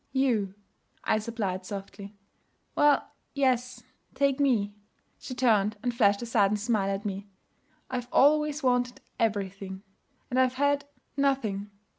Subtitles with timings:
[0.11, 0.55] 'You,'
[1.03, 2.15] I supplied softly.
[2.75, 3.83] 'Well, yes,
[4.15, 4.73] take me.'
[5.19, 7.27] She turned and flashed a sudden smile at me.
[7.91, 9.83] 'I've always wanted everything,
[10.31, 10.85] and I've had
[11.15, 11.69] nothing.'